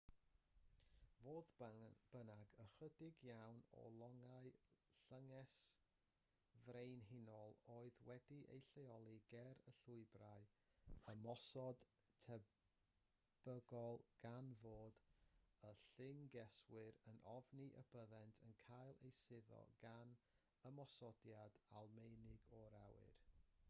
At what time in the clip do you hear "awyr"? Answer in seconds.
22.87-23.23